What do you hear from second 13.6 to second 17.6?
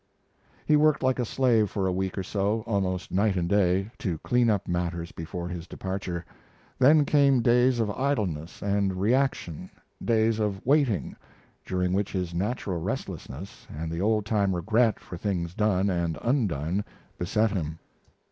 and the old time regret for things done and undone, beset